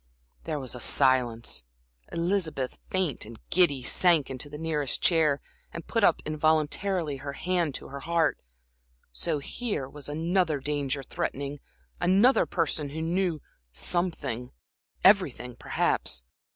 There 0.45 0.59
was 0.59 0.73
a 0.73 0.79
silence. 0.79 1.63
Elizabeth, 2.11 2.75
faint 2.89 3.23
and 3.23 3.39
giddy, 3.51 3.83
sank 3.83 4.31
into 4.31 4.49
the 4.49 4.57
nearest 4.57 4.99
chair, 5.03 5.41
and 5.71 5.85
put 5.85 6.03
up 6.03 6.23
involuntarily 6.25 7.17
her 7.17 7.33
hand 7.33 7.75
to 7.75 7.89
her 7.89 7.99
heart. 7.99 8.39
So 9.11 9.37
here 9.37 9.87
was 9.87 10.09
another 10.09 10.59
danger 10.59 11.03
threatening, 11.03 11.59
another 11.99 12.47
person 12.47 12.89
who 12.89 13.01
knew 13.03 13.41
something 13.71 14.49
everything, 15.05 15.55
perhaps? 15.55 16.23